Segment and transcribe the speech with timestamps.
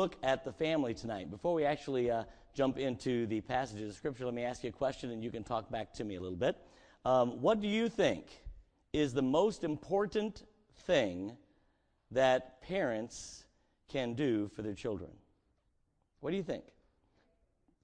[0.00, 1.30] look at the family tonight.
[1.30, 2.24] Before we actually uh,
[2.54, 5.44] jump into the passages of Scripture, let me ask you a question and you can
[5.44, 6.56] talk back to me a little bit.
[7.04, 8.24] Um, what do you think
[8.94, 10.44] is the most important
[10.86, 11.36] thing
[12.12, 13.44] that parents
[13.90, 15.10] can do for their children?
[16.20, 16.64] What do you think?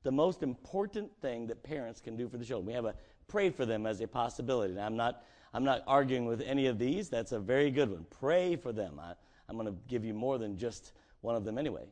[0.03, 2.67] The most important thing that parents can do for the children.
[2.67, 2.95] We have a
[3.29, 4.73] pray for them as a possibility.
[4.73, 5.23] Now, I'm not,
[5.53, 7.11] I'm not arguing with any of these.
[7.11, 8.07] That's a very good one.
[8.09, 8.99] Pray for them.
[8.99, 9.13] I,
[9.51, 11.83] I'm going to give you more than just one of them anyway.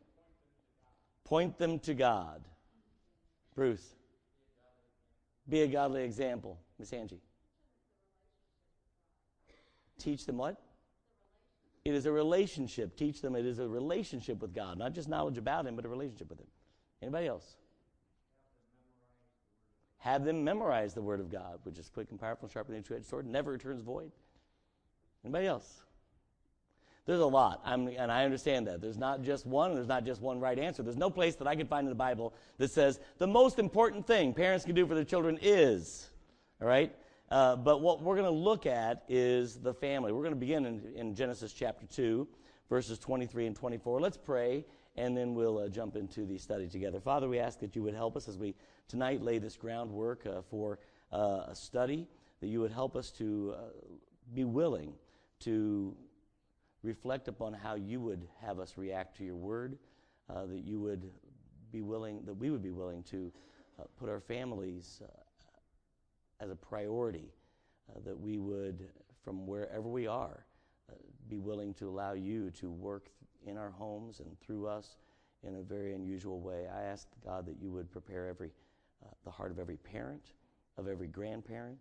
[1.24, 2.42] Point them to God.
[3.54, 3.94] Bruce.
[5.48, 6.58] Be a godly example.
[6.78, 7.20] Miss Angie.
[9.98, 10.60] Teach them what?
[11.84, 12.96] It is a relationship.
[12.96, 15.88] Teach them it is a relationship with God, not just knowledge about Him, but a
[15.88, 16.46] relationship with Him.
[17.02, 17.56] Anybody else?
[19.98, 22.82] Have them memorize the Word of God, which is quick and powerful, sharper than a
[22.82, 24.12] two-edged sword, never returns void.
[25.24, 25.84] Anybody else?
[27.06, 28.80] There's a lot, I'm, and I understand that.
[28.80, 30.82] There's not just one, there's not just one right answer.
[30.82, 34.06] There's no place that I can find in the Bible that says the most important
[34.06, 36.08] thing parents can do for their children is,
[36.62, 36.94] all right?
[37.30, 40.12] Uh, but what we're going to look at is the family.
[40.12, 42.26] We're going to begin in, in, Genesis chapter 2,
[42.70, 44.00] verses 23 and 24.
[44.00, 44.64] Let's pray,
[44.96, 47.00] and then we'll uh, jump into the study together.
[47.00, 48.54] Father, we ask that you would help us as we
[48.88, 50.78] tonight lay this groundwork uh, for
[51.12, 52.06] uh, a study,
[52.40, 53.62] that you would help us to uh,
[54.34, 54.94] be willing
[55.40, 55.94] to
[56.84, 59.78] reflect upon how you would have us react to your word,
[60.28, 61.10] uh, that you would
[61.72, 63.32] be willing, that we would be willing to
[63.98, 65.00] put our families
[66.40, 67.32] as a priority,
[67.90, 68.88] uh, that we would,
[69.24, 70.46] from wherever we are,
[70.90, 70.94] uh,
[71.28, 73.08] be willing to allow you to work
[73.46, 74.96] in our homes and through us
[75.42, 76.66] in a very unusual way.
[76.68, 78.52] I ask God that you would prepare every,
[79.04, 80.32] uh, the heart of every parent,
[80.76, 81.78] of every grandparent,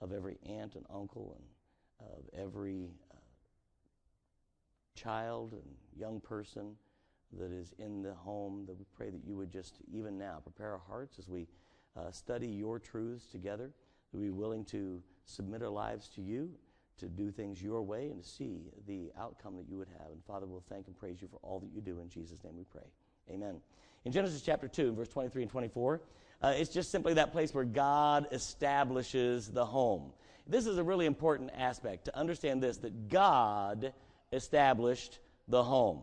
[0.00, 3.07] of every aunt and uncle, and of every uh,
[5.00, 5.62] child and
[5.98, 6.74] young person
[7.38, 8.64] that is in the home.
[8.66, 11.46] That we pray that you would just, even now, prepare our hearts as we
[11.96, 13.70] uh, study your truths together
[14.12, 16.50] that we be willing to submit our lives to you,
[16.98, 20.10] to do things your way, and to see the outcome that you would have.
[20.10, 22.00] And Father, we'll thank and praise you for all that you do.
[22.00, 22.86] In Jesus' name we pray.
[23.30, 23.60] Amen.
[24.04, 26.00] In Genesis chapter 2, verse 23 and 24,
[26.40, 30.12] uh, it's just simply that place where God establishes the home.
[30.46, 33.92] This is a really important aspect to understand this that God
[34.32, 35.18] established
[35.48, 36.02] the home.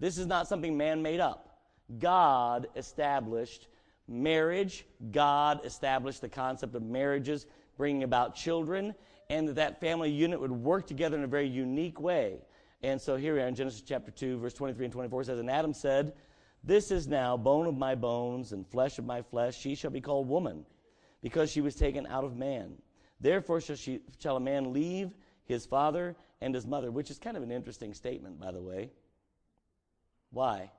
[0.00, 1.58] This is not something man made up.
[1.98, 3.68] God established
[4.06, 4.84] marriage.
[5.10, 7.46] God established the concept of marriages,
[7.76, 8.94] bringing about children,
[9.30, 12.38] and that that family unit would work together in a very unique way.
[12.82, 15.50] And so here we are in Genesis chapter 2, verse 23 and 24 says, And
[15.50, 16.12] Adam said,
[16.62, 19.58] This is now bone of my bones and flesh of my flesh.
[19.58, 20.64] She shall be called woman,
[21.20, 22.74] because she was taken out of man.
[23.20, 25.12] Therefore shall, she, shall a man leave
[25.48, 28.90] his father and his mother, which is kind of an interesting statement, by the way.
[30.30, 30.70] Why?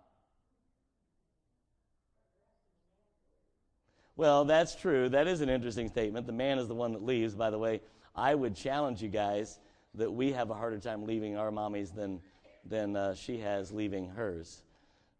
[4.16, 5.10] Well, that's true.
[5.10, 6.28] That is an interesting statement.
[6.28, 7.34] The man is the one that leaves.
[7.36, 7.82] By the way,
[8.16, 9.60] I would challenge you guys
[9.96, 12.22] that we have a harder time leaving our mommies than,
[12.66, 14.62] than uh, she has leaving hers.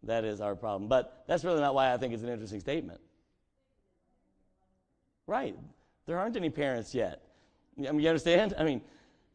[0.04, 0.88] That is our problem.
[0.88, 3.00] But that's really not why I think it's an interesting statement.
[5.26, 5.56] Right.
[6.06, 7.22] There aren't any parents yet.
[7.78, 8.54] I mean, you understand?
[8.58, 8.82] I mean,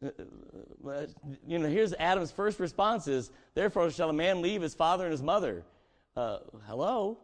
[0.02, 5.12] you know, here's Adam's first response is, Therefore shall a man leave his father and
[5.12, 5.64] his mother.
[6.16, 7.18] Uh, hello?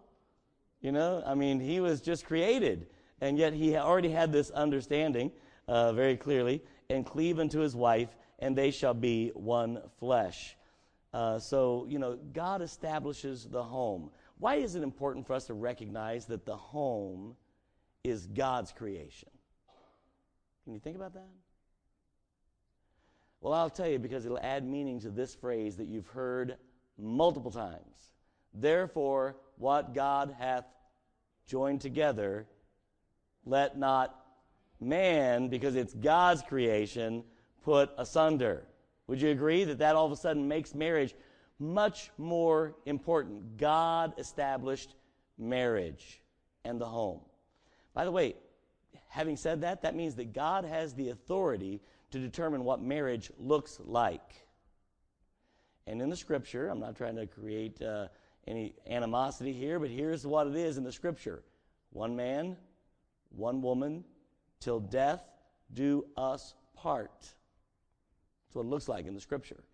[0.81, 2.87] You know, I mean, he was just created,
[3.21, 5.31] and yet he already had this understanding
[5.69, 10.57] uh, very clearly, and cleave unto his wife, and they shall be one flesh.
[11.15, 14.11] Uh, so, you know, God establishes the home.
[14.39, 17.37] Why is it important for us to recognize that the home
[18.03, 19.29] is God's creation?
[20.65, 21.29] Can you think about that?
[23.43, 26.57] Well, I'll tell you because it'll add meaning to this phrase that you've heard
[26.97, 28.13] multiple times.
[28.55, 30.65] Therefore, what God hath
[31.49, 32.47] joined together,
[33.45, 34.17] let not
[34.81, 37.25] man, because it's God's creation,
[37.65, 38.63] put asunder.
[39.09, 41.13] Would you agree that that all of a sudden makes marriage
[41.59, 43.57] much more important?
[43.57, 44.95] God established
[45.37, 46.23] marriage
[46.65, 47.21] and the home.
[47.93, 48.37] By the way,
[49.09, 51.81] having said that, that means that God has the authority
[52.13, 54.47] to determine what marriage looks like.
[55.87, 58.09] And in the scripture, I'm not trying to create uh,
[58.47, 61.43] any animosity here, but here's what it is in the scripture
[61.91, 62.57] one man,
[63.31, 64.05] one woman,
[64.61, 65.23] till death
[65.75, 67.21] do us part.
[67.21, 69.65] That's what it looks like in the scripture.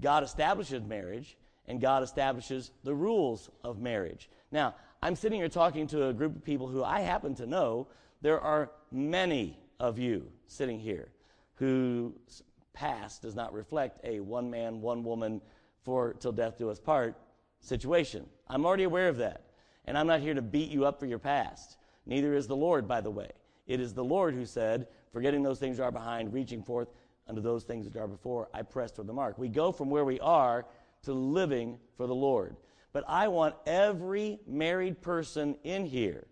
[0.00, 1.36] God establishes marriage,
[1.66, 4.28] and God establishes the rules of marriage.
[4.50, 7.88] Now, I'm sitting here talking to a group of people who I happen to know.
[8.22, 11.13] There are many of you sitting here
[11.54, 12.42] whose
[12.72, 15.40] past does not reflect a one man, one woman
[15.82, 17.16] for till death do us part
[17.60, 18.26] situation.
[18.48, 19.42] I'm already aware of that.
[19.86, 21.76] And I'm not here to beat you up for your past.
[22.06, 23.30] Neither is the Lord, by the way.
[23.66, 26.88] It is the Lord who said, Forgetting those things that are behind, reaching forth
[27.28, 29.38] unto those things that are before, I press toward the mark.
[29.38, 30.66] We go from where we are
[31.04, 32.56] to living for the Lord.
[32.92, 36.26] But I want every married person in here,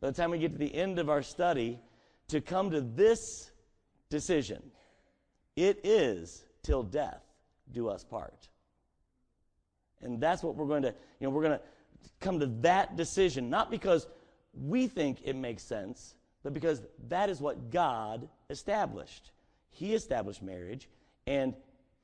[0.00, 1.80] by the time we get to the end of our study,
[2.28, 3.50] to come to this
[4.10, 4.62] decision.
[5.56, 7.22] It is till death
[7.72, 8.48] do us part.
[10.02, 11.64] And that's what we're going to, you know, we're going to
[12.20, 14.06] come to that decision, not because
[14.54, 19.30] we think it makes sense, but because that is what God established.
[19.70, 20.88] He established marriage,
[21.26, 21.54] and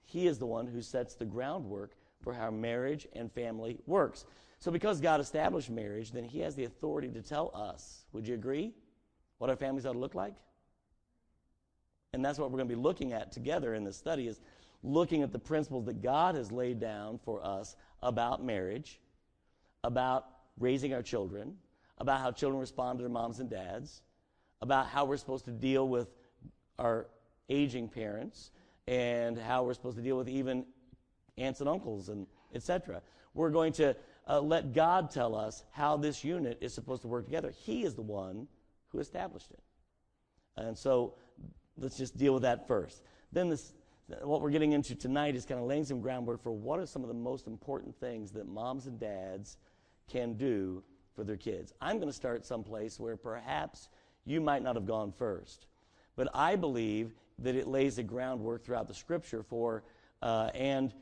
[0.05, 1.93] He is the one who sets the groundwork
[2.23, 4.25] for how marriage and family works.
[4.58, 8.35] So, because God established marriage, then He has the authority to tell us, would you
[8.35, 8.73] agree,
[9.38, 10.35] what our families ought to look like?
[12.12, 14.41] And that's what we're going to be looking at together in this study is
[14.82, 19.00] looking at the principles that God has laid down for us about marriage,
[19.85, 20.26] about
[20.58, 21.56] raising our children,
[21.99, 24.03] about how children respond to their moms and dads,
[24.62, 26.08] about how we're supposed to deal with
[26.79, 27.06] our
[27.49, 28.50] aging parents,
[28.87, 30.64] and how we're supposed to deal with even
[31.38, 33.03] aunts and uncles and etc.
[33.35, 33.97] We're going to
[34.29, 37.53] uh, let God tell us how this unit is supposed to work together.
[37.64, 38.49] He is the one
[38.88, 39.61] who established it.
[40.56, 41.14] And so
[41.78, 43.02] let's just deal with that first.
[43.32, 43.75] Then this,
[44.23, 47.02] what we're getting into tonight is kind of laying some groundwork for what are some
[47.02, 49.56] of the most important things that moms and dads
[50.11, 50.82] can do
[51.14, 51.73] for their kids.
[51.81, 53.88] I'm going to start someplace where perhaps
[54.25, 55.67] you might not have gone first.
[56.14, 59.82] But I believe that it lays the groundwork throughout the scripture for,
[60.22, 60.93] uh, and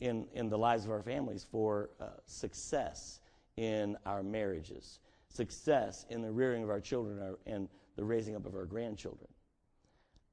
[0.00, 3.20] in, in the lives of our families, for uh, success
[3.56, 8.54] in our marriages, success in the rearing of our children and the raising up of
[8.54, 9.28] our grandchildren.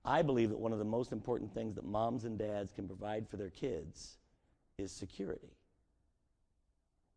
[0.04, 3.28] I believe that one of the most important things that moms and dads can provide
[3.28, 4.18] for their kids
[4.78, 5.56] is security.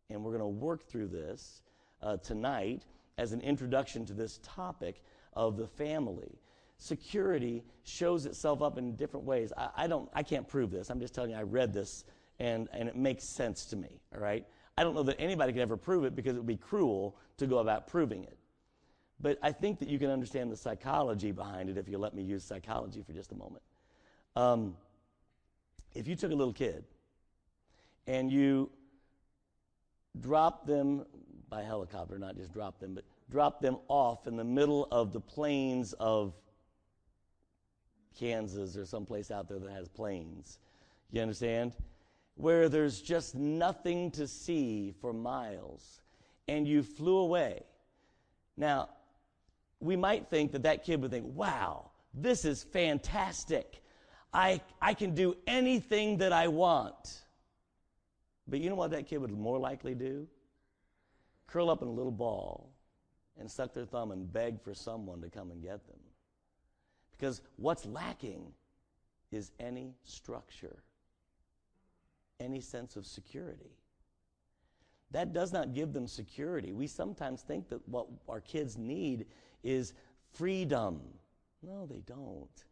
[0.09, 1.63] And we're going to work through this
[2.01, 2.83] uh, tonight
[3.17, 5.01] as an introduction to this topic
[5.33, 6.39] of the family.
[6.77, 9.51] Security shows itself up in different ways.
[9.57, 10.89] I, I, don't, I can't prove this.
[10.89, 12.03] I'm just telling you, I read this
[12.39, 14.45] and, and it makes sense to me, all right?
[14.77, 17.47] I don't know that anybody could ever prove it because it would be cruel to
[17.47, 18.37] go about proving it.
[19.19, 22.23] But I think that you can understand the psychology behind it if you let me
[22.23, 23.63] use psychology for just a moment.
[24.35, 24.75] Um,
[25.93, 26.83] if you took a little kid
[28.07, 28.69] and you
[30.19, 31.05] dropped them
[31.49, 35.21] by helicopter, not just drop them, but drop them off in the middle of the
[35.21, 36.33] plains of
[38.19, 40.59] Kansas or someplace out there that has plains.
[41.11, 41.73] You understand?
[42.35, 46.01] Where there's just nothing to see for miles,
[46.47, 47.63] and you flew away.
[48.57, 48.89] Now,
[49.79, 53.81] we might think that that kid would think, wow, this is fantastic.
[54.33, 57.21] I, I can do anything that I want.
[58.47, 60.27] But you know what that kid would more likely do?
[61.47, 62.69] curl up in a little ball
[63.39, 65.99] and suck their thumb and beg for someone to come and get them.
[67.11, 68.51] Because what's lacking
[69.31, 70.83] is any structure,
[72.39, 73.71] any sense of security.
[75.11, 76.73] That does not give them security.
[76.73, 79.25] We sometimes think that what our kids need
[79.63, 79.93] is
[80.33, 81.01] freedom.
[81.63, 82.65] No, they don't.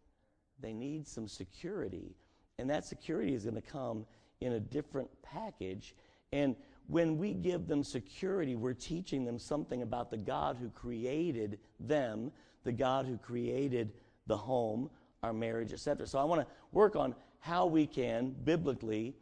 [0.60, 2.16] They need some security.
[2.60, 4.06] And that security is going to come
[4.42, 5.96] in a different package.
[6.32, 6.56] And
[6.88, 12.32] when we give them security, we're teaching them something about the God who created them,
[12.64, 13.94] the God who created
[14.28, 14.90] the home,
[15.22, 16.06] our marriage, etc.
[16.06, 19.16] So I want to work on how we can biblically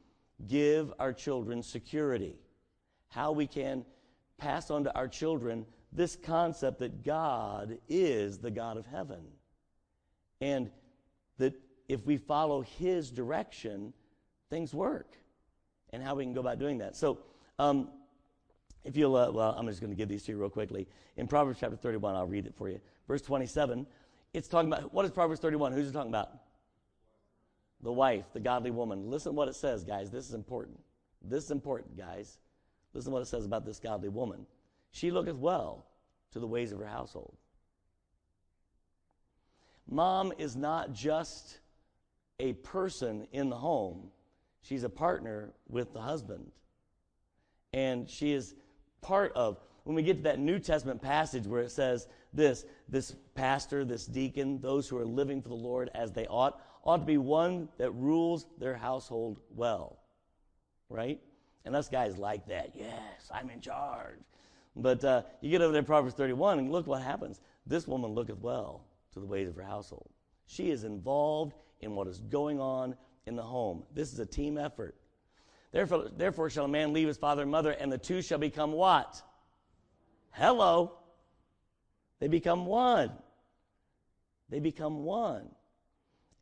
[0.47, 2.35] give our children security,
[3.11, 3.85] how we can
[4.37, 9.21] pass on to our children this concept that God is the God of heaven.
[10.39, 10.71] And
[11.37, 11.53] that
[11.87, 13.93] if we follow His direction,
[14.49, 15.17] things work.
[15.91, 16.95] And how we can go about doing that.
[16.95, 17.19] So,
[17.59, 17.89] um,
[18.83, 20.87] if you'll, uh, well, I'm just going to give these to you real quickly.
[21.17, 22.79] In Proverbs chapter 31, I'll read it for you.
[23.07, 23.85] Verse 27,
[24.33, 25.73] it's talking about, what is Proverbs 31?
[25.73, 26.31] Who's it talking about?
[27.83, 29.11] The wife, the godly woman.
[29.11, 30.09] Listen what it says, guys.
[30.09, 30.79] This is important.
[31.21, 32.37] This is important, guys.
[32.93, 34.45] Listen what it says about this godly woman.
[34.91, 35.85] She looketh well
[36.31, 37.35] to the ways of her household.
[39.89, 41.59] Mom is not just
[42.39, 44.09] a person in the home,
[44.61, 46.51] she's a partner with the husband
[47.73, 48.55] and she is
[49.01, 53.15] part of when we get to that New Testament passage where it says this, this
[53.33, 57.05] pastor, this deacon, those who are living for the Lord as they ought, ought to
[57.05, 59.97] be one that rules their household well.
[60.87, 61.19] Right?
[61.65, 62.71] And us guys like that.
[62.75, 64.19] Yes, I'm in charge.
[64.75, 67.41] But uh, you get over there Proverbs 31 and look what happens.
[67.67, 70.09] This woman looketh well to the ways of her household.
[70.47, 73.83] She is involved in what is going on in the home.
[73.93, 74.95] This is a team effort.
[75.71, 78.71] Therefore, therefore shall a man leave his father and mother, and the two shall become
[78.71, 79.21] what?
[80.31, 80.93] Hello.
[82.19, 83.11] They become one.
[84.49, 85.49] They become one.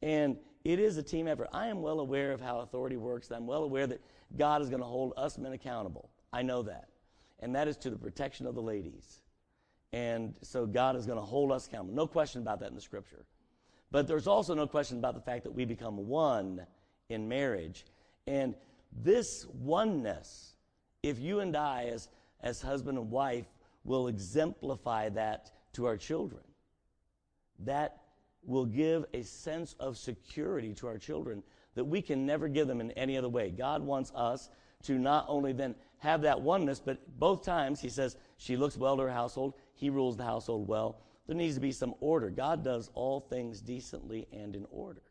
[0.02, 1.50] And it is a team effort.
[1.54, 3.32] I am well aware of how authority works.
[3.32, 4.02] I'm well aware that
[4.38, 6.10] God is going to hold us men accountable.
[6.34, 6.90] I know that.
[7.40, 9.22] And that is to the protection of the ladies.
[9.94, 11.96] And so God is going to hold us accountable.
[11.96, 13.26] No question about that in the scripture.
[13.92, 16.66] But there's also no question about the fact that we become one
[17.10, 17.86] in marriage.
[18.28, 18.54] And
[18.92, 20.56] this oneness,
[21.02, 22.10] if you and I, as,
[22.42, 23.48] as husband and wife,
[23.84, 26.44] will exemplify that to our children,
[27.60, 27.98] that
[28.44, 31.44] will give a sense of security to our children
[31.76, 33.50] that we can never give them in any other way.
[33.52, 34.50] God wants us
[34.84, 38.98] to not only then have that oneness, but both times he says, she looks well
[38.98, 41.02] to her household, he rules the household well.
[41.28, 42.30] There needs to be some order.
[42.30, 45.04] God does all things decently and in order,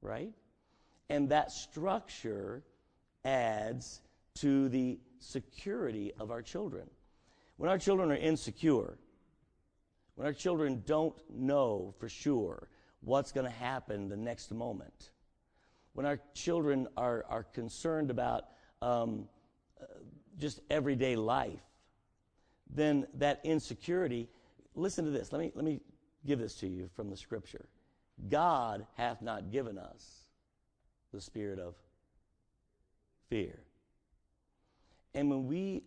[0.00, 0.32] right?
[1.10, 2.62] And that structure
[3.24, 4.00] adds
[4.36, 6.88] to the security of our children.
[7.56, 8.98] When our children are insecure,
[10.16, 12.68] when our children don't know for sure
[13.00, 15.10] what's going to happen the next moment,
[15.92, 18.46] when our children are, are concerned about
[18.82, 19.28] um,
[19.80, 19.84] uh,
[20.38, 21.60] just everyday life,
[22.68, 24.28] then that insecurity,
[24.74, 25.32] listen to this.
[25.32, 25.80] Let me, let me
[26.26, 27.68] give this to you from the scripture.
[28.28, 30.24] God hath not given us
[31.12, 31.74] the spirit of
[33.28, 33.60] fear.
[35.14, 35.82] And when we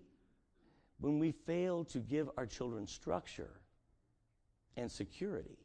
[1.00, 3.59] when we fail to give our children structure
[4.78, 5.58] and security,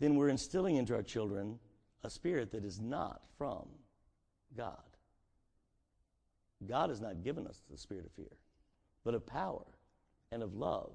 [0.00, 1.58] then we're instilling into our children
[2.04, 3.68] a spirit that is not from
[4.56, 4.76] God.
[6.66, 8.36] God has not given us the spirit of fear,
[9.04, 9.64] but of power
[10.30, 10.92] and of love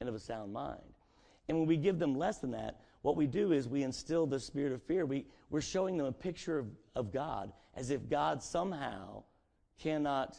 [0.00, 0.80] and of a sound mind.
[1.48, 4.38] And when we give them less than that, what we do is we instill the
[4.38, 5.06] spirit of fear.
[5.06, 9.24] We, we're showing them a picture of, of God as if God somehow
[9.78, 10.36] cannot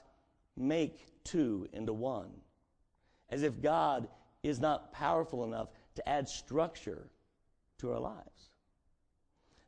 [0.56, 2.30] make two into one,
[3.30, 4.08] as if God
[4.44, 7.08] is not powerful enough to add structure
[7.80, 8.50] to our lives.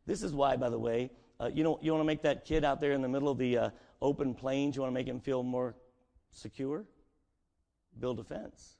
[0.06, 2.63] This is why, by the way, uh, you know, you want to make that kid
[2.63, 3.70] out there in the middle of the uh,
[4.01, 5.75] open plains, you want to make him feel more
[6.32, 6.86] secure?
[8.00, 8.75] Build a fence.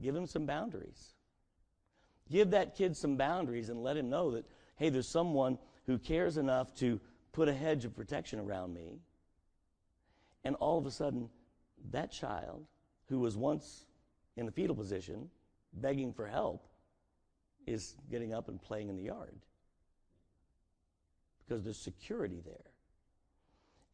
[0.00, 1.14] Give him some boundaries.
[2.30, 4.44] Give that kid some boundaries and let him know that,
[4.76, 7.00] hey, there's someone who cares enough to
[7.32, 9.00] put a hedge of protection around me.
[10.44, 11.30] And all of a sudden,
[11.90, 12.66] that child
[13.08, 13.84] who was once
[14.38, 15.28] in the fetal position,
[15.74, 16.66] begging for help,
[17.66, 19.34] is getting up and playing in the yard
[21.46, 22.72] because there's security there.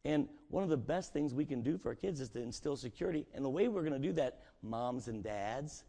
[0.03, 2.77] And one of the best things we can do for our kids is to instill
[2.77, 3.25] security.
[3.33, 5.83] And the way we're going to do that, moms and dads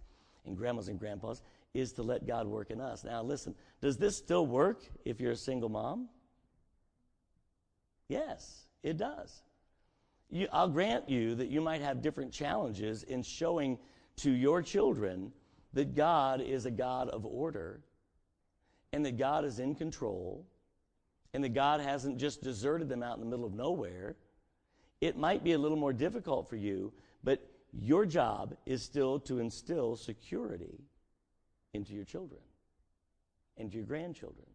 [0.47, 1.43] and grandmas and grandpas,
[1.75, 3.05] is to let God work in us.
[3.05, 6.09] Now, listen, does this still work if you're a single mom?
[8.09, 9.43] Yes, it does.
[10.31, 13.79] You, I'll grant you that you might have different challenges in showing
[14.19, 15.33] to your children
[15.73, 17.81] that God is a God of order
[18.93, 20.47] and that God is in control
[21.35, 24.17] and that God hasn't just deserted them out in the middle of nowhere.
[25.03, 26.93] It might be a little more difficult for you,
[27.23, 30.81] but your job is still to instill security
[31.75, 32.41] into your children
[33.59, 34.47] and your grandchildren.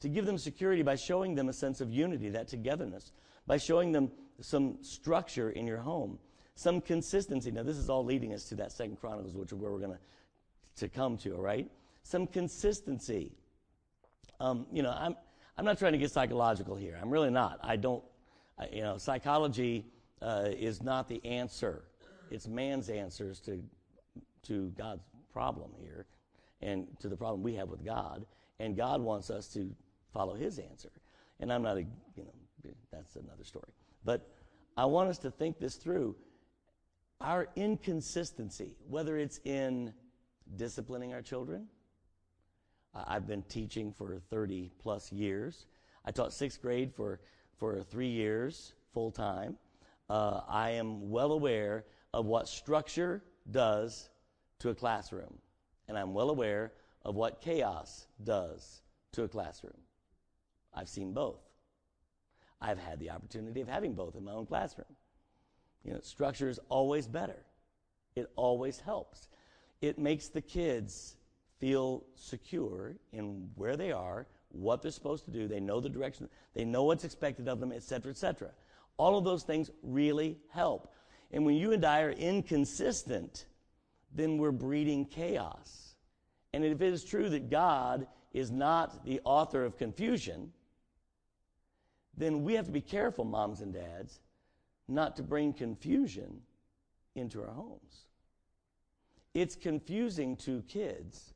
[0.00, 3.12] To give them security by showing them a sense of unity, that togetherness,
[3.46, 4.10] by showing them
[4.40, 6.18] some structure in your home,
[6.56, 7.50] some consistency.
[7.50, 9.96] Now, this is all leading us to that Second Chronicles, which is where we're going
[10.76, 11.36] to come to.
[11.36, 11.70] All right,
[12.02, 13.30] some consistency.
[14.40, 15.14] Um, you know, I'm
[15.56, 16.98] I'm not trying to get psychological here.
[17.00, 17.60] I'm really not.
[17.62, 18.02] I don't.
[18.58, 19.86] I, you know, psychology
[20.20, 21.84] uh, is not the answer.
[22.30, 23.62] It's man's answers to
[24.44, 26.06] to God's problem here,
[26.62, 28.24] and to the problem we have with God.
[28.58, 29.70] And God wants us to
[30.14, 30.90] follow His answer.
[31.38, 33.72] And I'm not a you know that's another story.
[34.06, 34.26] But
[34.74, 36.16] I want us to think this through.
[37.20, 39.94] Our inconsistency, whether it's in
[40.56, 41.66] disciplining our children,
[42.94, 45.66] I've been teaching for 30 plus years.
[46.04, 47.20] I taught sixth grade for,
[47.56, 49.56] for three years full time.
[50.08, 54.08] Uh, I am well aware of what structure does
[54.60, 55.38] to a classroom,
[55.88, 56.72] and I'm well aware
[57.04, 58.82] of what chaos does
[59.12, 59.76] to a classroom.
[60.72, 61.40] I've seen both.
[62.60, 64.86] I've had the opportunity of having both in my own classroom.
[65.84, 67.44] You know, structure is always better.
[68.14, 69.28] It always helps.
[69.80, 71.16] It makes the kids
[71.58, 75.48] feel secure in where they are, what they're supposed to do.
[75.48, 78.50] They know the direction, they know what's expected of them, etc., etc.
[78.96, 80.92] All of those things really help.
[81.30, 83.46] And when you and I are inconsistent,
[84.14, 85.94] then we're breeding chaos.
[86.52, 90.52] And if it is true that God is not the author of confusion,
[92.16, 94.20] then we have to be careful, moms and dads,
[94.88, 96.40] not to bring confusion
[97.14, 98.06] into our homes.
[99.34, 101.34] It's confusing to kids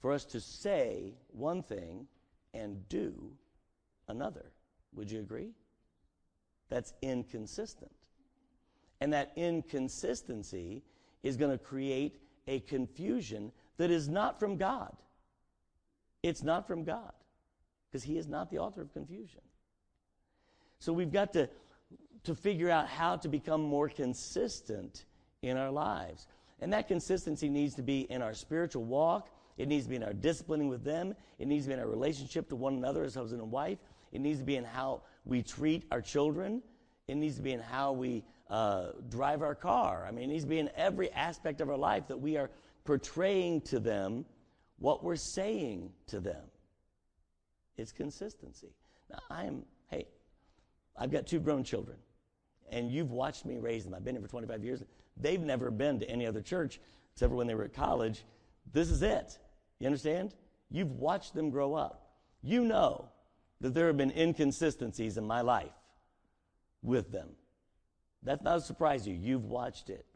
[0.00, 2.06] for us to say one thing
[2.54, 3.32] and do
[4.08, 4.52] another.
[4.94, 5.50] Would you agree?
[6.68, 7.92] That's inconsistent.
[9.00, 10.82] And that inconsistency
[11.22, 14.96] is going to create a confusion that is not from God.
[16.22, 17.12] It's not from God
[17.90, 19.40] because He is not the author of confusion.
[20.80, 21.48] So we've got to,
[22.24, 25.04] to figure out how to become more consistent
[25.42, 26.26] in our lives.
[26.60, 30.02] And that consistency needs to be in our spiritual walk, it needs to be in
[30.02, 33.14] our disciplining with them, it needs to be in our relationship to one another as
[33.14, 33.78] husband and wife,
[34.12, 36.62] it needs to be in how we treat our children,
[37.06, 40.04] it needs to be in how we uh, drive our car.
[40.06, 42.50] I mean, it needs to be in every aspect of our life that we are
[42.84, 44.24] portraying to them
[44.78, 46.44] what we're saying to them.
[47.76, 48.74] It's consistency.
[49.10, 50.06] Now, I am, hey,
[50.96, 51.98] I've got two grown children,
[52.70, 53.94] and you've watched me raise them.
[53.94, 54.82] I've been here for 25 years.
[55.16, 56.80] They've never been to any other church
[57.12, 58.24] except for when they were at college.
[58.72, 59.38] This is it.
[59.80, 60.34] You understand?
[60.70, 62.12] You've watched them grow up.
[62.42, 63.08] You know
[63.60, 65.72] that there have been inconsistencies in my life
[66.82, 67.30] with them.
[68.22, 69.16] That's not a surprise to you.
[69.16, 70.06] You've watched it.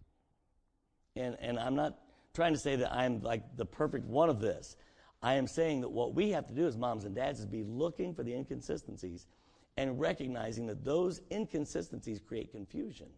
[1.16, 1.99] And, and I'm not
[2.35, 4.76] trying to say that I'm like the perfect one of this.
[5.23, 7.62] I am saying that what we have to do as moms and dads is be
[7.62, 9.26] looking for the inconsistencies
[9.76, 13.08] and recognizing that those inconsistencies create confusion.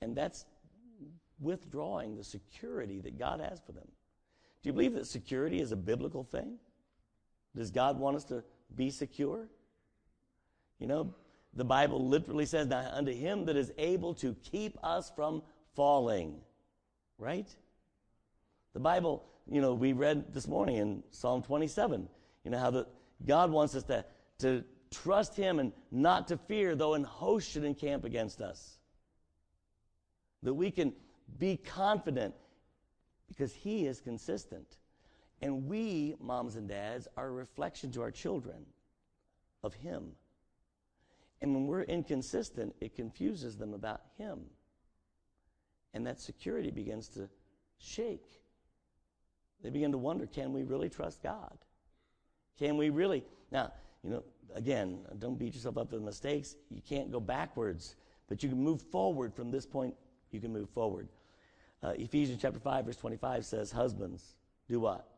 [0.00, 0.46] And that's
[1.40, 3.86] withdrawing the security that God has for them.
[4.62, 6.58] Do you believe that security is a biblical thing?
[7.54, 8.42] Does God want us to
[8.74, 9.48] be secure?
[10.78, 11.14] You know,
[11.54, 15.42] the Bible literally says, Now unto him that is able to keep us from
[15.74, 16.36] falling.
[17.18, 17.48] Right?
[18.72, 22.08] The Bible, you know, we read this morning in Psalm 27,
[22.44, 22.86] you know, how the,
[23.26, 24.04] God wants us to,
[24.38, 28.78] to trust him and not to fear, though an host should encamp against us.
[30.42, 30.92] That we can
[31.38, 32.34] be confident
[33.28, 34.76] because he is consistent.
[35.40, 38.66] And we, moms and dads, are a reflection to our children
[39.62, 40.12] of him.
[41.40, 44.40] And when we're inconsistent, it confuses them about him.
[45.94, 47.28] And that security begins to
[47.78, 48.40] shake.
[49.62, 51.56] They begin to wonder can we really trust God?
[52.58, 53.24] Can we really?
[53.50, 53.72] Now,
[54.04, 54.22] you know,
[54.54, 56.56] again, don't beat yourself up for the mistakes.
[56.70, 57.96] You can't go backwards,
[58.28, 59.94] but you can move forward from this point.
[60.30, 61.08] You can move forward.
[61.82, 64.36] Uh, Ephesians chapter 5, verse 25 says, Husbands,
[64.68, 65.08] do what?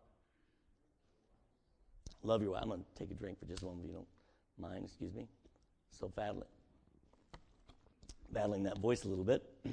[2.22, 2.62] Love your wife.
[2.62, 4.06] I'm going to take a drink for just a moment if you don't
[4.58, 4.84] mind.
[4.84, 5.28] Excuse me.
[5.90, 6.48] So battling,
[8.32, 9.44] battling that voice a little bit.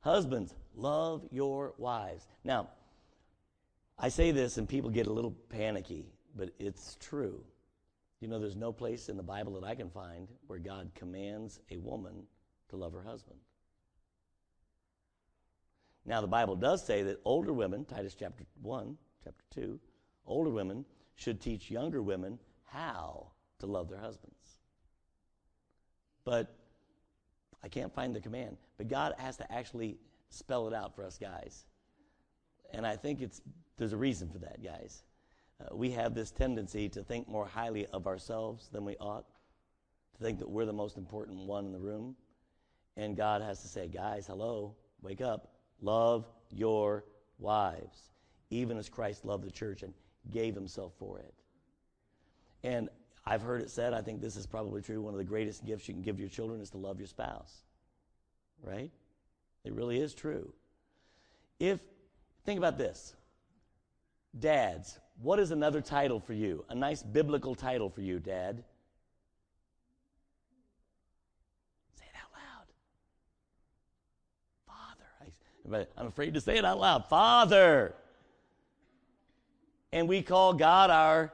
[0.00, 2.26] Husbands, love your wives.
[2.44, 2.68] Now,
[3.98, 6.04] I say this and people get a little panicky,
[6.36, 7.42] but it's true.
[8.20, 11.60] You know, there's no place in the Bible that I can find where God commands
[11.70, 12.24] a woman
[12.70, 13.38] to love her husband.
[16.04, 19.78] Now, the Bible does say that older women, Titus chapter 1, chapter 2,
[20.26, 20.84] older women
[21.16, 24.58] should teach younger women how to love their husbands.
[26.24, 26.54] But
[27.62, 28.56] I can't find the command.
[28.78, 29.98] But God has to actually
[30.30, 31.64] spell it out for us guys.
[32.72, 33.40] And I think it's
[33.76, 35.02] there's a reason for that, guys.
[35.60, 39.24] Uh, we have this tendency to think more highly of ourselves than we ought,
[40.16, 42.14] to think that we're the most important one in the room.
[42.96, 45.52] And God has to say, guys, hello, wake up.
[45.80, 47.04] Love your
[47.38, 48.10] wives,
[48.50, 49.92] even as Christ loved the church and
[50.30, 51.34] gave himself for it.
[52.62, 52.88] And
[53.26, 55.88] I've heard it said, I think this is probably true, one of the greatest gifts
[55.88, 57.62] you can give your children is to love your spouse.
[58.62, 58.90] Right?
[59.64, 60.52] It really is true.
[61.58, 61.80] If,
[62.44, 63.14] think about this
[64.38, 66.64] Dads, what is another title for you?
[66.68, 68.62] A nice biblical title for you, Dad.
[71.98, 72.66] Say it out loud.
[75.64, 75.88] Father.
[75.96, 77.06] I'm afraid to say it out loud.
[77.08, 77.94] Father.
[79.92, 81.32] And we call God our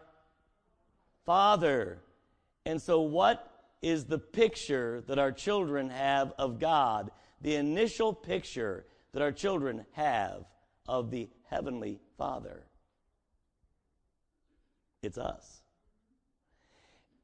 [1.27, 1.99] Father.
[2.65, 3.49] And so, what
[3.83, 7.11] is the picture that our children have of God?
[7.41, 10.45] The initial picture that our children have
[10.87, 12.63] of the Heavenly Father.
[15.03, 15.63] It's us.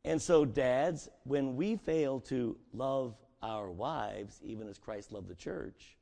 [0.04, 5.34] And so, dads, when we fail to love our wives, even as Christ loved the
[5.34, 5.96] church,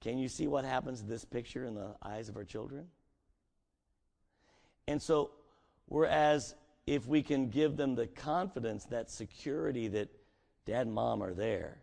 [0.00, 2.86] can you see what happens to this picture in the eyes of our children?
[4.88, 5.30] And so,
[5.86, 6.54] whereas
[6.86, 10.08] if we can give them the confidence, that security that
[10.66, 11.78] dad and mom are there,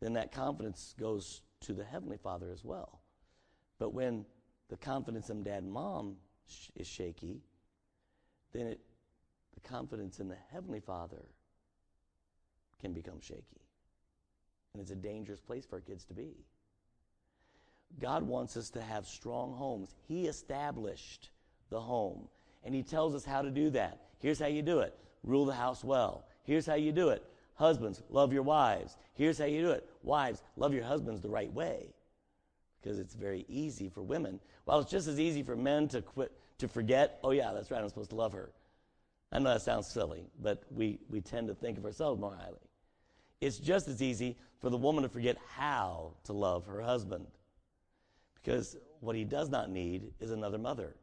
[0.00, 3.00] then that confidence goes to the Heavenly Father as well.
[3.78, 4.24] But when
[4.68, 6.16] the confidence in dad and mom
[6.48, 7.42] sh- is shaky,
[8.52, 8.80] then it,
[9.54, 11.24] the confidence in the Heavenly Father
[12.80, 13.60] can become shaky.
[14.72, 16.34] And it's a dangerous place for our kids to be.
[17.98, 19.94] God wants us to have strong homes.
[20.06, 21.30] He established
[21.70, 22.28] the home,
[22.64, 23.98] and He tells us how to do that.
[24.20, 26.24] Here's how you do it rule the house well.
[26.44, 27.22] Here's how you do it.
[27.54, 28.96] Husbands, love your wives.
[29.12, 29.86] Here's how you do it.
[30.02, 31.92] Wives, love your husbands the right way.
[32.80, 34.40] Because it's very easy for women.
[34.64, 37.80] Well, it's just as easy for men to quit to forget, oh yeah, that's right,
[37.80, 38.50] I'm supposed to love her.
[39.32, 42.58] I know that sounds silly, but we, we tend to think of ourselves more highly.
[43.40, 47.26] It's just as easy for the woman to forget how to love her husband.
[48.34, 50.94] Because what he does not need is another mother.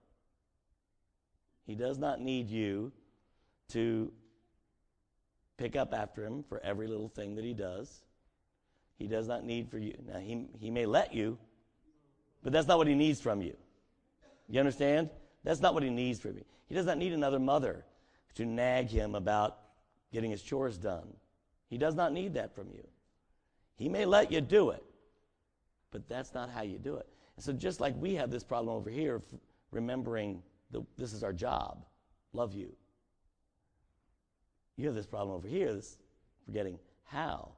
[1.66, 2.92] He does not need you
[3.70, 4.12] to
[5.58, 8.02] pick up after him for every little thing that he does.
[8.98, 9.94] He does not need for you.
[10.08, 11.38] Now, he, he may let you,
[12.44, 13.56] but that's not what he needs from you.
[14.50, 15.10] You understand?
[15.48, 16.44] That's not what he needs from you.
[16.68, 17.86] He does not need another mother
[18.36, 19.60] to nag him about
[20.12, 21.08] getting his chores done.
[21.70, 22.86] He does not need that from you.
[23.78, 24.84] He may let you do it,
[25.90, 27.08] but that's not how you do it.
[27.38, 29.24] And so, just like we have this problem over here of
[29.72, 31.86] remembering that this is our job,
[32.34, 32.76] love you.
[34.76, 35.98] You have this problem over here, this
[36.46, 37.54] forgetting how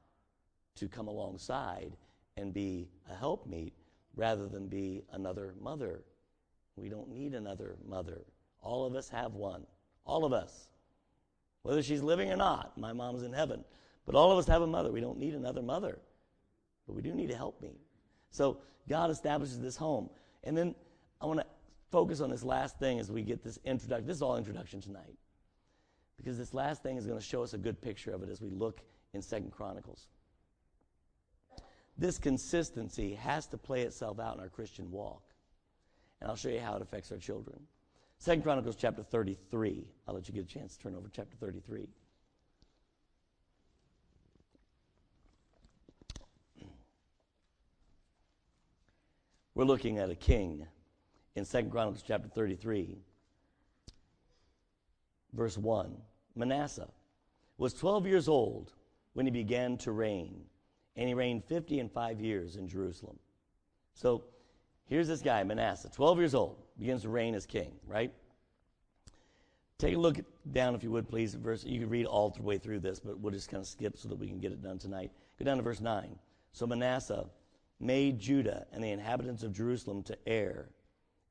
[0.75, 1.97] to come alongside
[2.38, 3.73] and be a helpmeet
[4.15, 6.04] rather than be another mother.
[6.75, 8.21] We don't need another mother.
[8.62, 9.65] All of us have one.
[10.05, 10.69] All of us.
[11.63, 13.63] Whether she's living or not, my mom's in heaven.
[14.05, 14.91] But all of us have a mother.
[14.91, 15.99] We don't need another mother.
[16.88, 17.79] But we do need a helpmeet.
[18.32, 20.10] So God establishes this home.
[20.43, 20.73] And then
[21.21, 21.45] I want to
[21.91, 24.08] focus on this last thing as we get this introduction.
[24.08, 25.15] This is all introduction tonight
[26.17, 28.41] because this last thing is going to show us a good picture of it as
[28.41, 28.82] we look
[29.13, 30.08] in Second Chronicles.
[31.97, 35.23] This consistency has to play itself out in our Christian walk.
[36.21, 37.60] And I'll show you how it affects our children.
[38.17, 39.86] Second Chronicles chapter 33.
[40.08, 41.88] I'll let you get a chance to turn over chapter 33.
[49.55, 50.65] We're looking at a king
[51.36, 52.97] in Second Chronicles chapter 33,
[55.34, 55.97] verse 1.
[56.36, 56.88] Manasseh
[57.58, 58.71] was 12 years old
[59.13, 60.45] when he began to reign,
[60.95, 63.19] and he reigned 50 and 5 years in Jerusalem.
[63.93, 64.23] So
[64.89, 68.12] here's this guy, Manasseh, 12 years old, begins to reign as king, right?
[69.78, 70.19] Take a look
[70.52, 71.34] down, if you would, please.
[71.36, 73.97] Verse, you can read all the way through this, but we'll just kind of skip
[73.97, 75.12] so that we can get it done tonight.
[75.38, 76.19] Go down to verse 9.
[76.52, 77.25] So Manasseh
[77.80, 80.67] made Judah and the inhabitants of Jerusalem to err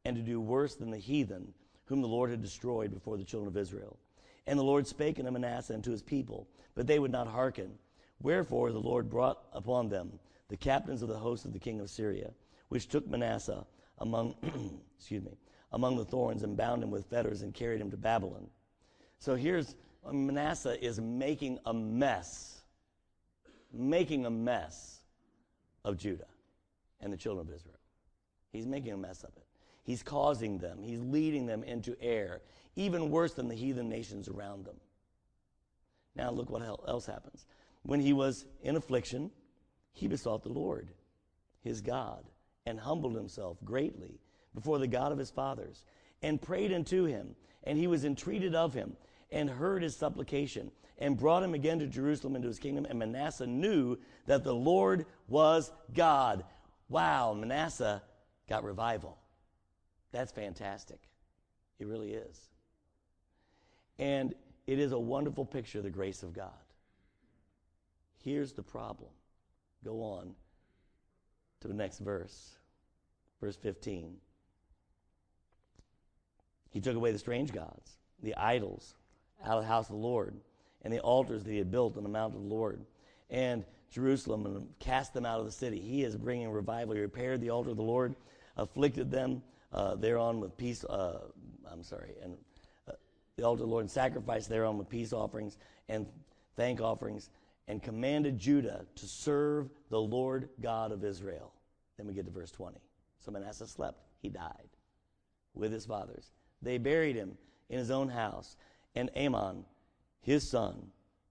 [0.07, 1.53] and to do worse than the heathen
[1.85, 3.99] whom the Lord had destroyed before the children of Israel.
[4.47, 7.73] And the Lord spake unto Manasseh and to his people, but they would not hearken.
[8.23, 10.19] Wherefore the Lord brought upon them
[10.49, 12.31] the captains of the host of the king of Syria,
[12.69, 13.65] which took Manasseh
[13.99, 14.35] among,
[14.97, 15.37] excuse me,
[15.73, 18.47] among the thorns and bound him with fetters and carried him to Babylon.
[19.19, 19.75] So here's
[20.11, 22.63] Manasseh is making a mess,
[23.73, 25.01] making a mess
[25.85, 26.27] of Judah
[27.01, 27.75] and the children of Israel.
[28.53, 29.45] He's making a mess of it.
[29.83, 32.43] He's causing them, he's leading them into error,
[32.77, 34.77] even worse than the heathen nations around them.
[36.15, 37.47] Now, look what else happens.
[37.83, 39.31] When he was in affliction,
[39.93, 40.91] he besought the Lord,
[41.63, 42.25] his God,
[42.69, 44.21] and humbled himself greatly
[44.55, 45.85] before the God of his fathers,
[46.23, 48.97] and prayed unto him, and he was entreated of him,
[49.33, 52.85] and heard his supplication, and brought him again to Jerusalem into his kingdom.
[52.85, 56.45] And Manasseh knew that the Lord was God.
[56.89, 58.03] Wow, Manasseh
[58.49, 59.17] got revival.
[60.13, 60.99] That's fantastic.
[61.79, 62.49] It really is.
[63.99, 64.35] And
[64.67, 66.51] it is a wonderful picture of the grace of God.
[68.25, 69.11] Here's the problem.
[69.85, 70.35] Go on
[71.61, 72.58] to the next verse,
[73.41, 74.17] verse 15.
[76.71, 78.95] He took away the strange gods, the idols,
[79.45, 80.37] out of the house of the Lord,
[80.83, 82.85] and the altars that he had built on the mount of the Lord,
[83.31, 85.81] and Jerusalem, and cast them out of the city.
[85.81, 86.95] He is bringing revival.
[86.95, 88.15] He repaired the altar of the Lord,
[88.57, 90.85] afflicted them uh, thereon with peace.
[90.85, 91.21] Uh,
[91.71, 92.37] I'm sorry, and
[92.89, 92.93] uh,
[93.37, 95.57] the altar of the Lord and sacrificed thereon with peace offerings
[95.89, 96.07] and
[96.57, 97.31] thank offerings,
[97.69, 101.53] and commanded Judah to serve the Lord God of Israel.
[101.97, 102.79] Then we get to verse 20.
[103.19, 104.69] So Manasseh slept; he died
[105.55, 106.33] with his fathers.
[106.63, 107.37] They buried him
[107.69, 108.57] in his own house,
[108.95, 109.65] and Amon,
[110.21, 110.91] his son,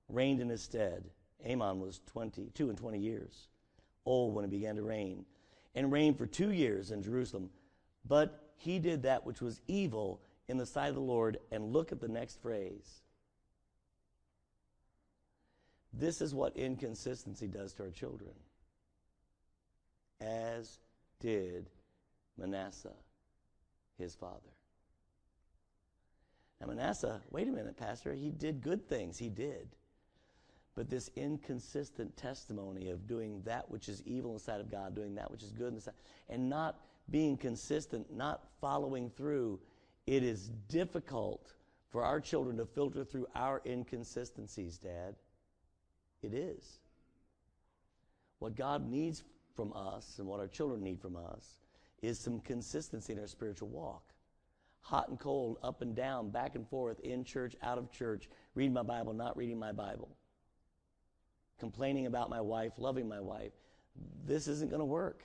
[0.10, 1.10] reigned in his stead.
[1.46, 3.48] Amon was 22 and 20 years
[4.06, 5.26] old when he began to reign,
[5.76, 7.50] and reigned for two years in Jerusalem.
[8.06, 11.38] But he did that which was evil in the sight of the Lord.
[11.52, 13.02] And look at the next phrase.
[15.94, 18.32] This is what inconsistency does to our children.
[20.22, 20.80] As
[21.20, 21.70] did
[22.38, 22.96] Manasseh,
[23.98, 24.52] his father.
[26.60, 29.18] Now, Manasseh, wait a minute, Pastor, he did good things.
[29.18, 29.70] He did.
[30.76, 35.30] But this inconsistent testimony of doing that which is evil inside of God, doing that
[35.32, 35.96] which is good inside,
[36.30, 39.60] and not being consistent, not following through,
[40.06, 41.54] it is difficult
[41.90, 45.16] for our children to filter through our inconsistencies, Dad.
[46.22, 46.80] It is.
[48.40, 49.24] What God needs
[49.58, 51.58] from us and what our children need from us
[52.02, 54.04] is some consistency in our spiritual walk.
[54.82, 58.72] Hot and cold, up and down, back and forth, in church, out of church, reading
[58.74, 60.16] my Bible, not reading my Bible,
[61.60, 63.52] complaining about my wife, loving my wife.
[64.26, 65.24] This isn't going to work.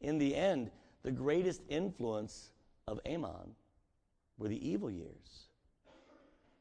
[0.00, 0.72] In the end,
[1.04, 2.50] the greatest influence
[2.88, 3.54] of Amon
[4.38, 5.46] were the evil years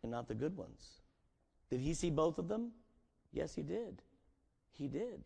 [0.03, 0.99] and not the good ones.
[1.71, 2.71] Did he see both of them?
[3.31, 4.01] Yes, he did.
[4.73, 5.23] He did.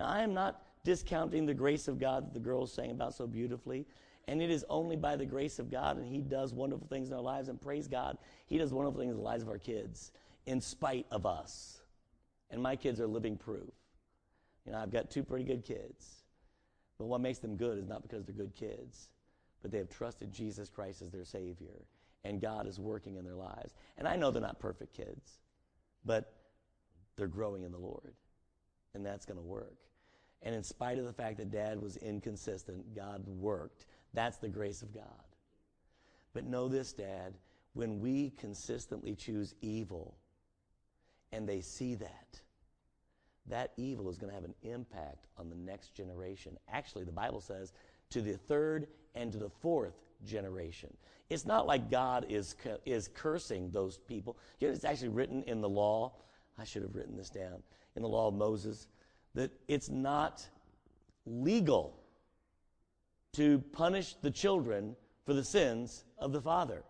[0.00, 3.26] Now, I am not discounting the grace of God that the girls sang about so
[3.26, 3.86] beautifully.
[4.28, 7.14] And it is only by the grace of God, and He does wonderful things in
[7.14, 7.48] our lives.
[7.48, 10.12] And praise God, He does wonderful things in the lives of our kids,
[10.46, 11.82] in spite of us.
[12.50, 13.68] And my kids are living proof.
[14.64, 16.22] You know, I've got two pretty good kids.
[16.96, 19.10] But what makes them good is not because they're good kids,
[19.60, 21.84] but they have trusted Jesus Christ as their Savior.
[22.24, 23.74] And God is working in their lives.
[23.98, 25.40] And I know they're not perfect kids,
[26.06, 26.32] but
[27.16, 28.14] they're growing in the Lord.
[28.94, 29.76] And that's going to work.
[30.42, 33.86] And in spite of the fact that dad was inconsistent, God worked.
[34.14, 35.04] That's the grace of God.
[36.32, 37.34] But know this, Dad,
[37.74, 40.16] when we consistently choose evil
[41.32, 42.40] and they see that,
[43.46, 46.56] that evil is going to have an impact on the next generation.
[46.72, 47.72] Actually, the Bible says
[48.10, 50.90] to the third and to the fourth generation.
[51.30, 54.36] It's not like God is, is cursing those people.
[54.58, 56.12] You know, it's actually written in the law.
[56.58, 57.62] I should have written this down.
[57.96, 58.88] In the law of Moses,
[59.34, 60.46] that it's not
[61.26, 61.96] legal
[63.32, 66.82] to punish the children for the sins of the father.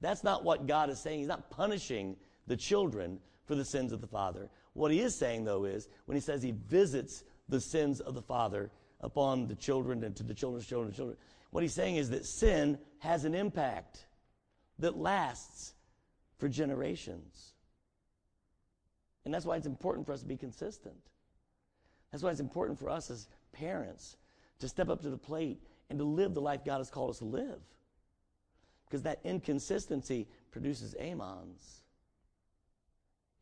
[0.00, 1.20] That's not what God is saying.
[1.20, 4.48] He's not punishing the children for the sins of the father.
[4.74, 8.22] What he is saying, though, is when he says he visits the sins of the
[8.22, 11.16] father upon the children and to the children's children's children,
[11.50, 14.06] what he's saying is that sin has an impact
[14.78, 15.74] that lasts
[16.38, 17.54] for generations.
[19.24, 20.96] And that's why it's important for us to be consistent.
[22.10, 24.16] That's why it's important for us as parents
[24.58, 27.18] to step up to the plate and to live the life God has called us
[27.18, 27.60] to live.
[28.86, 31.82] Because that inconsistency produces Amons.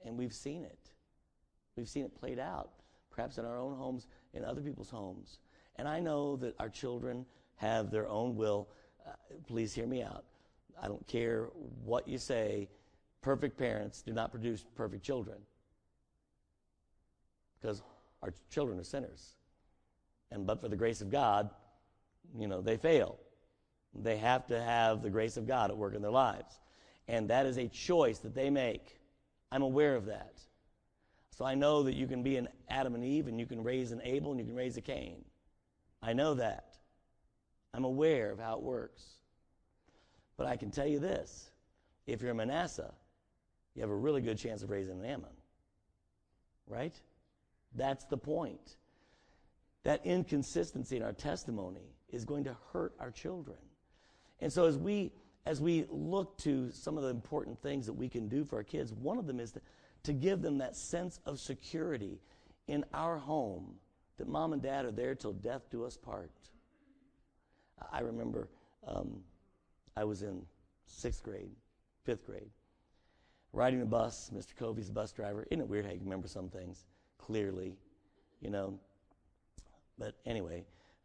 [0.05, 0.91] And we've seen it.
[1.77, 2.71] We've seen it played out,
[3.11, 5.39] perhaps in our own homes, in other people's homes.
[5.77, 8.69] And I know that our children have their own will.
[9.07, 9.13] Uh,
[9.47, 10.25] please hear me out.
[10.81, 11.49] I don't care
[11.85, 12.69] what you say.
[13.23, 15.39] Perfect parents do not produce perfect children.
[17.61, 17.83] Because
[18.25, 19.35] our children are sinners.
[20.31, 21.51] And but for the grace of God,
[22.37, 23.19] you know, they fail.
[23.95, 26.59] They have to have the grace of God at work in their lives.
[27.07, 28.99] And that is a choice that they make.
[29.53, 30.41] I'm aware of that.
[31.37, 33.93] So I know that you can be an Adam and Eve and you can raise
[33.93, 35.23] an Abel and you can raise a Cain.
[36.03, 36.77] I know that.
[37.75, 39.03] I'm aware of how it works.
[40.37, 41.51] But I can tell you this
[42.07, 42.93] if you're a Manasseh,
[43.75, 45.31] you have a really good chance of raising an Amon.
[46.67, 46.95] Right?
[47.75, 48.77] That's the point.
[49.83, 53.59] That inconsistency in our testimony is going to hurt our children.
[54.41, 55.13] And so as we
[55.47, 58.63] as we look to some of the important things that we can do for our
[58.63, 59.61] kids, one of them is to,
[60.05, 62.19] to give them that sense of security
[62.67, 63.75] in our home
[64.17, 66.31] that mom and dad are there till death do us part.
[67.93, 68.49] I remember
[68.87, 69.21] um,
[69.97, 70.43] I was in
[70.87, 71.51] sixth grade,
[72.05, 72.51] fifth grade,
[73.53, 74.31] riding the bus.
[74.35, 74.55] Mr.
[74.57, 75.47] Covey's bus driver.
[75.51, 76.85] Isn't it weird how you remember some things?
[77.27, 77.77] Clearly,
[78.41, 78.79] you know.
[79.99, 80.65] But anyway,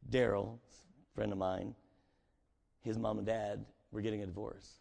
[0.10, 0.58] Daryl,
[1.16, 1.76] friend of mine,
[2.82, 4.80] his mom and dad were getting a divorce.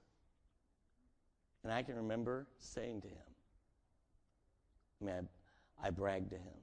[1.62, 3.16] And I can remember saying to him,
[5.00, 5.28] I mean,
[5.82, 6.58] I, I bragged to him,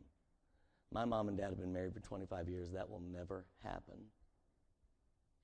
[0.91, 2.71] my mom and dad have been married for 25 years.
[2.71, 3.97] That will never happen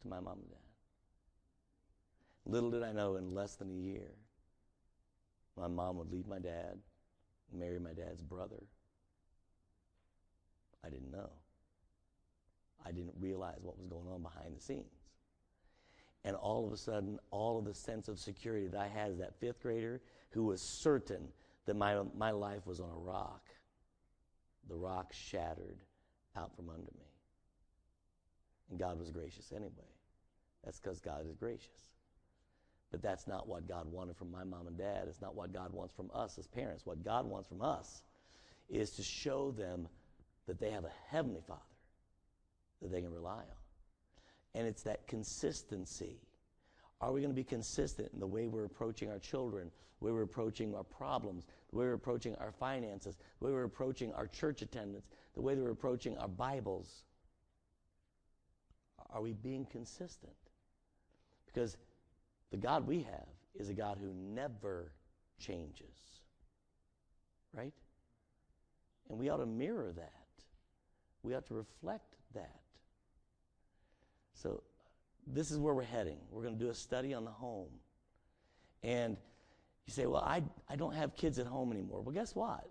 [0.01, 0.57] to my mom and dad.
[2.45, 4.11] Little did I know in less than a year,
[5.57, 6.79] my mom would leave my dad,
[7.53, 8.63] marry my dad's brother,
[10.85, 11.29] I didn't know.
[12.85, 15.01] I didn't realize what was going on behind the scenes.
[16.23, 19.17] And all of a sudden, all of the sense of security that I had as
[19.19, 21.27] that fifth grader who was certain
[21.65, 23.47] that my, my life was on a rock,
[24.67, 25.77] the rock shattered
[26.35, 27.05] out from under me.
[28.69, 29.71] And God was gracious anyway.
[30.63, 31.91] That's because God is gracious.
[32.91, 35.05] But that's not what God wanted from my mom and dad.
[35.07, 36.85] It's not what God wants from us as parents.
[36.85, 38.03] What God wants from us
[38.69, 39.87] is to show them
[40.47, 41.61] that they have a heavenly Father
[42.81, 43.45] that they can rely on.
[44.55, 46.19] And it's that consistency.
[46.99, 50.11] Are we going to be consistent in the way we're approaching our children, the way
[50.11, 54.27] we're approaching our problems, the way we're approaching our finances, the way we're approaching our
[54.27, 57.03] church attendance, the way we're approaching our Bibles?
[59.11, 60.33] Are we being consistent?
[61.45, 61.77] Because
[62.51, 64.91] the God we have is a God who never
[65.39, 66.21] changes.
[67.53, 67.73] Right?
[69.09, 70.20] And we ought to mirror that.
[71.23, 72.59] We ought to reflect that.
[74.33, 74.63] So,
[75.27, 76.17] this is where we're heading.
[76.31, 77.69] We're going to do a study on the home.
[78.83, 79.17] And
[79.85, 82.01] you say, well, I, I don't have kids at home anymore.
[82.01, 82.67] Well, guess what?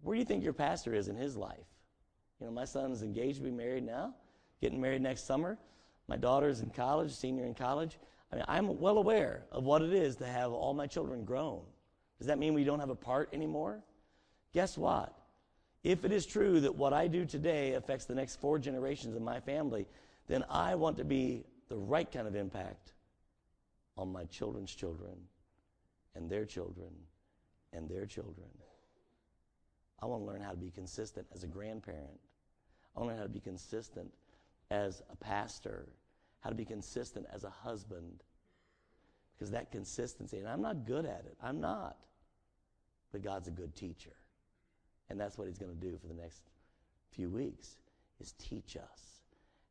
[0.00, 1.66] Where do you think your pastor is in his life?
[2.40, 4.14] You know, my son's engaged to be married now,
[4.60, 5.58] getting married next summer.
[6.06, 7.98] My daughter's in college, senior in college.
[8.32, 11.62] I mean, I'm well aware of what it is to have all my children grown.
[12.18, 13.82] Does that mean we don't have a part anymore?
[14.52, 15.14] Guess what?
[15.84, 19.22] If it is true that what I do today affects the next four generations of
[19.22, 19.86] my family,
[20.26, 22.92] then I want to be the right kind of impact
[23.96, 25.16] on my children's children
[26.14, 26.90] and their children
[27.72, 28.48] and their children.
[30.00, 32.20] I want to learn how to be consistent as a grandparent.
[32.96, 34.12] I want to learn how to be consistent
[34.70, 35.88] as a pastor,
[36.40, 38.22] how to be consistent as a husband.
[39.36, 41.96] Because that consistency, and I'm not good at it, I'm not.
[43.12, 44.12] But God's a good teacher.
[45.10, 46.42] And that's what he's going to do for the next
[47.10, 47.76] few weeks
[48.20, 49.22] is teach us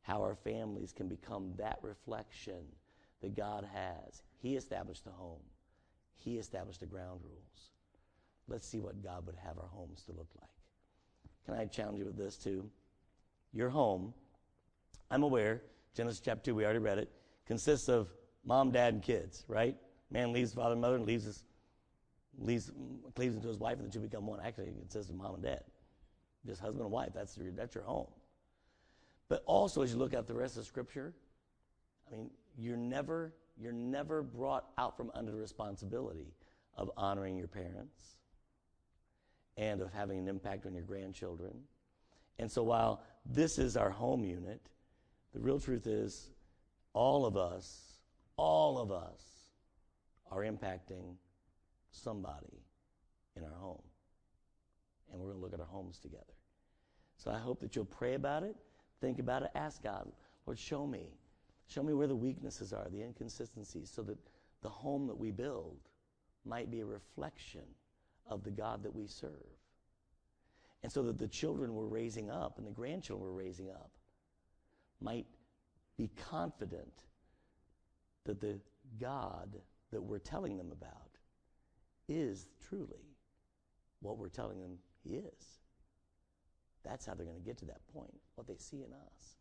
[0.02, 2.64] how our families can become that reflection
[3.22, 4.22] that God has.
[4.38, 5.42] He established the home.
[6.16, 7.70] He established the ground rules.
[8.48, 10.48] Let's see what God would have our homes to look like.
[11.44, 12.68] Can I challenge you with this too?
[13.52, 14.12] Your home,
[15.10, 15.62] I'm aware,
[15.94, 17.10] Genesis chapter 2, we already read it,
[17.46, 18.08] consists of
[18.44, 19.76] mom, dad, and kids, right?
[20.10, 21.44] Man leaves father and mother and leaves his
[22.38, 22.70] leaves,
[23.14, 24.40] cleaves into his wife, and the two become one.
[24.44, 25.62] Actually, it of mom and dad,
[26.46, 27.10] just husband and wife.
[27.14, 28.08] That's your, that's your home.
[29.28, 31.12] But also, as you look at the rest of Scripture,
[32.08, 36.32] I mean, you're never you're never brought out from under the responsibility
[36.76, 38.16] of honoring your parents
[39.56, 41.52] and of having an impact on your grandchildren.
[42.38, 44.60] And so, while this is our home unit,
[45.34, 46.30] the real truth is,
[46.92, 47.98] all of us,
[48.36, 49.20] all of us,
[50.30, 51.16] are impacting
[51.90, 52.62] somebody
[53.36, 53.82] in our home.
[55.10, 56.24] And we're going to look at our homes together.
[57.16, 58.56] So I hope that you'll pray about it,
[59.00, 60.10] think about it, ask God,
[60.46, 61.08] Lord, show me.
[61.66, 64.16] Show me where the weaknesses are, the inconsistencies, so that
[64.62, 65.76] the home that we build
[66.44, 67.64] might be a reflection
[68.26, 69.30] of the God that we serve.
[70.82, 73.90] And so that the children we're raising up and the grandchildren we're raising up
[75.00, 75.26] might
[75.96, 77.04] be confident
[78.24, 78.60] that the
[79.00, 79.56] God
[79.90, 81.07] that we're telling them about
[82.08, 83.04] is truly
[84.00, 85.58] what we're telling them he is.
[86.84, 89.36] That's how they're going to get to that point, what they see in us.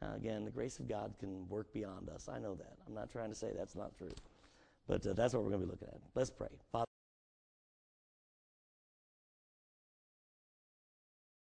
[0.00, 2.28] Now, again, the grace of God can work beyond us.
[2.28, 2.76] I know that.
[2.86, 4.12] I'm not trying to say that's not true.
[4.86, 6.00] But uh, that's what we're going to be looking at.
[6.14, 6.48] Let's pray.
[6.70, 6.86] Father,